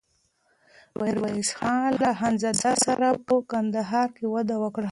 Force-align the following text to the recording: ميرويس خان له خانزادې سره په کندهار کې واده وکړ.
ميرويس 0.97 1.49
خان 1.57 1.89
له 2.01 2.09
خانزادې 2.19 2.73
سره 2.85 3.07
په 3.25 3.35
کندهار 3.51 4.07
کې 4.15 4.25
واده 4.33 4.55
وکړ. 4.63 4.83